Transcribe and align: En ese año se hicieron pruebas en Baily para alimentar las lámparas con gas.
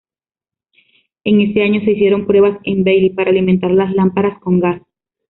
En 1.23 1.41
ese 1.41 1.61
año 1.61 1.79
se 1.85 1.91
hicieron 1.91 2.25
pruebas 2.25 2.57
en 2.63 2.83
Baily 2.83 3.11
para 3.11 3.29
alimentar 3.29 3.69
las 3.69 3.93
lámparas 3.93 4.39
con 4.39 4.59
gas. 4.59 4.81